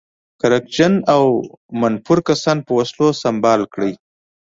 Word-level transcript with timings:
کرکجن 0.41 0.93
او 1.13 1.23
منفور 1.81 2.19
کسان 2.27 2.57
په 2.65 2.71
وسلو 2.77 3.07
سمبال 3.23 3.61
کړي. 3.73 3.91